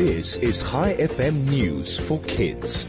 This 0.00 0.36
is 0.36 0.62
ChaiFM 0.62 1.50
News 1.50 1.98
for 1.98 2.20
Kids. 2.20 2.86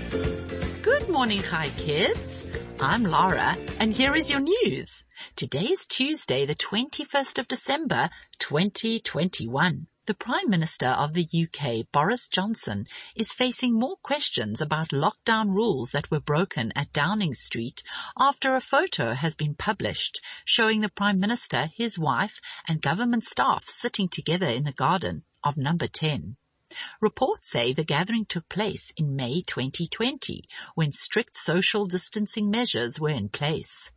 Good 0.81 1.09
morning, 1.09 1.43
hi 1.43 1.67
kids. 1.75 2.45
I'm 2.79 3.03
Laura 3.03 3.57
and 3.81 3.93
here 3.93 4.15
is 4.15 4.29
your 4.29 4.39
news. 4.39 5.03
Today 5.35 5.65
is 5.65 5.85
Tuesday, 5.85 6.45
the 6.45 6.55
21st 6.55 7.37
of 7.37 7.49
December, 7.49 8.09
2021. 8.39 9.87
The 10.05 10.13
Prime 10.13 10.49
Minister 10.49 10.87
of 10.87 11.11
the 11.13 11.25
UK, 11.25 11.91
Boris 11.91 12.29
Johnson, 12.29 12.87
is 13.13 13.33
facing 13.33 13.77
more 13.77 13.97
questions 14.01 14.61
about 14.61 14.91
lockdown 14.91 15.49
rules 15.49 15.91
that 15.91 16.09
were 16.11 16.21
broken 16.21 16.71
at 16.77 16.93
Downing 16.93 17.33
Street 17.33 17.83
after 18.17 18.55
a 18.55 18.61
photo 18.61 19.11
has 19.11 19.35
been 19.35 19.55
published 19.55 20.21
showing 20.45 20.79
the 20.79 20.87
Prime 20.87 21.19
Minister, 21.19 21.69
his 21.75 21.99
wife 21.99 22.39
and 22.69 22.81
government 22.81 23.25
staff 23.25 23.65
sitting 23.67 24.07
together 24.07 24.47
in 24.47 24.63
the 24.63 24.71
garden 24.71 25.23
of 25.43 25.57
number 25.57 25.87
10. 25.87 26.37
Reports 26.99 27.49
say 27.49 27.73
the 27.73 27.83
gathering 27.83 28.25
took 28.25 28.47
place 28.47 28.93
in 28.95 29.15
May 29.15 29.41
2020 29.41 30.47
when 30.75 30.91
strict 30.91 31.35
social 31.35 31.85
distancing 31.85 32.49
measures 32.49 32.99
were 32.99 33.09
in 33.09 33.29
place. 33.29 33.91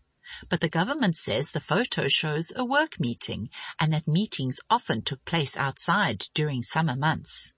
But 0.49 0.61
the 0.61 0.69
government 0.69 1.17
says 1.17 1.51
the 1.51 1.61
photo 1.61 2.09
shows 2.09 2.53
a 2.57 2.65
work 2.65 2.99
meeting 2.99 3.51
and 3.79 3.93
that 3.93 4.09
meetings 4.09 4.59
often 4.71 5.03
took 5.03 5.25
place 5.25 5.57
outside 5.57 6.27
during 6.35 6.63
summer 6.63 6.97
months. 6.97 7.53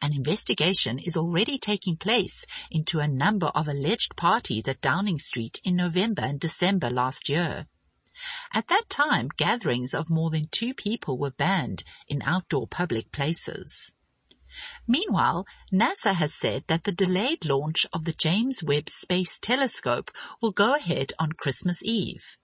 An 0.00 0.14
investigation 0.14 0.98
is 0.98 1.16
already 1.16 1.58
taking 1.58 1.96
place 1.96 2.46
into 2.70 3.00
a 3.00 3.08
number 3.08 3.48
of 3.48 3.68
alleged 3.68 4.16
parties 4.16 4.66
at 4.68 4.80
Downing 4.80 5.18
Street 5.18 5.60
in 5.64 5.76
November 5.76 6.22
and 6.22 6.40
December 6.40 6.88
last 6.88 7.28
year. 7.28 7.66
At 8.54 8.68
that 8.68 8.88
time, 8.88 9.28
gatherings 9.36 9.92
of 9.92 10.08
more 10.08 10.30
than 10.30 10.44
two 10.50 10.72
people 10.72 11.18
were 11.18 11.32
banned 11.32 11.84
in 12.08 12.22
outdoor 12.22 12.66
public 12.66 13.12
places. 13.12 13.94
Meanwhile, 14.86 15.46
NASA 15.72 16.14
has 16.14 16.34
said 16.34 16.64
that 16.66 16.84
the 16.84 16.92
delayed 16.92 17.44
launch 17.44 17.86
of 17.92 18.04
the 18.04 18.12
James 18.12 18.62
Webb 18.62 18.88
Space 18.88 19.38
Telescope 19.38 20.10
will 20.40 20.52
go 20.52 20.74
ahead 20.74 21.12
on 21.18 21.32
Christmas 21.32 21.82
Eve. 21.82 22.38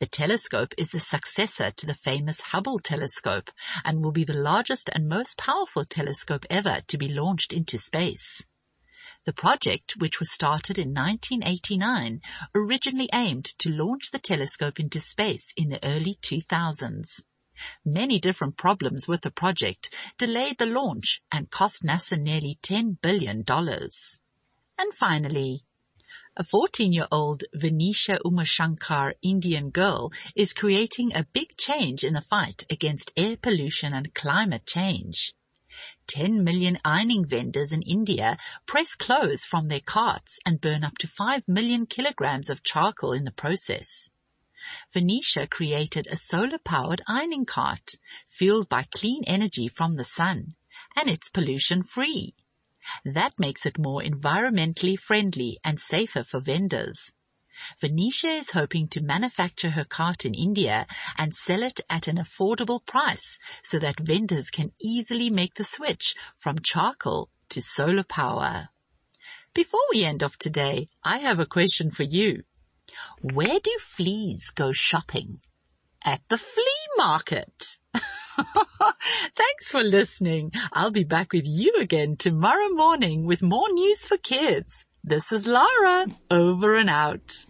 The 0.00 0.06
telescope 0.06 0.74
is 0.76 0.90
the 0.90 1.00
successor 1.00 1.70
to 1.70 1.86
the 1.86 1.94
famous 1.94 2.40
Hubble 2.40 2.80
telescope 2.80 3.50
and 3.84 4.02
will 4.02 4.12
be 4.12 4.24
the 4.24 4.36
largest 4.36 4.90
and 4.92 5.08
most 5.08 5.38
powerful 5.38 5.84
telescope 5.84 6.44
ever 6.50 6.82
to 6.88 6.98
be 6.98 7.08
launched 7.08 7.52
into 7.52 7.78
space. 7.78 8.42
The 9.24 9.32
project, 9.32 9.96
which 9.96 10.18
was 10.18 10.30
started 10.32 10.78
in 10.78 10.88
1989, 10.92 12.20
originally 12.54 13.08
aimed 13.14 13.46
to 13.60 13.70
launch 13.70 14.10
the 14.10 14.18
telescope 14.18 14.78
into 14.78 15.00
space 15.00 15.52
in 15.56 15.68
the 15.68 15.82
early 15.82 16.16
2000s. 16.16 17.22
Many 17.84 18.18
different 18.18 18.56
problems 18.56 19.06
with 19.06 19.22
the 19.22 19.30
project 19.30 19.94
delayed 20.18 20.58
the 20.58 20.66
launch 20.66 21.22
and 21.30 21.50
cost 21.50 21.82
NASA 21.82 22.18
nearly 22.18 22.58
$10 22.62 23.00
billion. 23.00 23.44
And 23.48 24.94
finally, 24.94 25.64
a 26.36 26.42
14-year-old 26.42 27.44
Vinisha 27.56 28.18
Umashankar 28.24 29.12
Indian 29.22 29.70
girl 29.70 30.10
is 30.34 30.52
creating 30.52 31.14
a 31.14 31.26
big 31.32 31.56
change 31.56 32.02
in 32.02 32.12
the 32.12 32.20
fight 32.20 32.64
against 32.70 33.12
air 33.16 33.36
pollution 33.36 33.92
and 33.92 34.12
climate 34.14 34.66
change. 34.66 35.32
10 36.08 36.42
million 36.42 36.76
ironing 36.84 37.24
vendors 37.24 37.70
in 37.70 37.82
India 37.82 38.36
press 38.66 38.94
clothes 38.96 39.44
from 39.44 39.68
their 39.68 39.80
carts 39.80 40.40
and 40.44 40.60
burn 40.60 40.82
up 40.82 40.98
to 40.98 41.06
5 41.06 41.46
million 41.46 41.86
kilograms 41.86 42.50
of 42.50 42.64
charcoal 42.64 43.12
in 43.12 43.24
the 43.24 43.32
process. 43.32 44.10
Vinisha 44.94 45.48
created 45.48 46.06
a 46.06 46.16
solar-powered 46.16 47.02
ironing 47.06 47.44
cart 47.44 47.94
fueled 48.26 48.68
by 48.68 48.86
clean 48.94 49.22
energy 49.26 49.68
from 49.68 49.94
the 49.94 50.04
sun 50.04 50.54
and 50.96 51.08
it's 51.08 51.28
pollution-free. 51.28 52.34
That 53.04 53.38
makes 53.38 53.64
it 53.64 53.78
more 53.78 54.02
environmentally 54.02 54.98
friendly 54.98 55.58
and 55.64 55.80
safer 55.80 56.22
for 56.22 56.40
vendors. 56.40 57.12
Vinisha 57.80 58.38
is 58.38 58.50
hoping 58.50 58.88
to 58.88 59.00
manufacture 59.00 59.70
her 59.70 59.84
cart 59.84 60.24
in 60.24 60.34
India 60.34 60.86
and 61.16 61.32
sell 61.32 61.62
it 61.62 61.80
at 61.88 62.08
an 62.08 62.16
affordable 62.16 62.84
price 62.84 63.38
so 63.62 63.78
that 63.78 64.00
vendors 64.00 64.50
can 64.50 64.72
easily 64.80 65.30
make 65.30 65.54
the 65.54 65.64
switch 65.64 66.14
from 66.36 66.58
charcoal 66.58 67.30
to 67.50 67.62
solar 67.62 68.02
power. 68.02 68.68
Before 69.54 69.86
we 69.92 70.04
end 70.04 70.22
off 70.24 70.36
today, 70.36 70.88
I 71.04 71.18
have 71.18 71.38
a 71.38 71.46
question 71.46 71.90
for 71.90 72.02
you. 72.02 72.42
Where 73.20 73.60
do 73.60 73.76
fleas 73.80 74.50
go 74.50 74.72
shopping? 74.72 75.38
At 76.04 76.20
the 76.28 76.38
flea 76.38 76.86
market. 76.96 77.78
Thanks 78.36 79.70
for 79.70 79.82
listening. 79.82 80.52
I'll 80.72 80.90
be 80.90 81.04
back 81.04 81.32
with 81.32 81.46
you 81.46 81.74
again 81.80 82.16
tomorrow 82.16 82.68
morning 82.70 83.26
with 83.26 83.42
more 83.42 83.70
news 83.72 84.04
for 84.04 84.18
kids. 84.18 84.84
This 85.02 85.32
is 85.32 85.46
Lara, 85.46 86.06
over 86.30 86.76
and 86.76 86.90
out. 86.90 87.46